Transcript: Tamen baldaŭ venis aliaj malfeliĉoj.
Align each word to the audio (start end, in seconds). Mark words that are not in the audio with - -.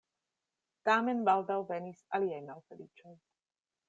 Tamen 0.87 1.21
baldaŭ 1.27 1.57
venis 1.71 2.01
aliaj 2.21 2.41
malfeliĉoj. 2.47 3.13